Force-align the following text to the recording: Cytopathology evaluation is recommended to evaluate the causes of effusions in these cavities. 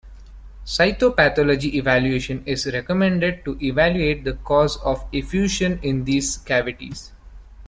Cytopathology 0.65 1.75
evaluation 1.75 2.41
is 2.47 2.65
recommended 2.73 3.45
to 3.45 3.55
evaluate 3.61 4.23
the 4.23 4.33
causes 4.37 4.81
of 4.81 5.05
effusions 5.13 5.79
in 5.83 6.05
these 6.05 6.37
cavities. 6.37 7.11